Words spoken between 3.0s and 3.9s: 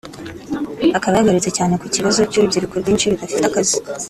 rudafite akazi